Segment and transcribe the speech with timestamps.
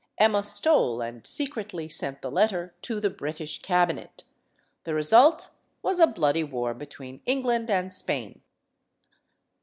[0.17, 4.23] Emma stole and secretly sent the letter to the British cabinet.
[4.83, 5.51] The result
[5.83, 8.41] was a bloody war between England and Spain.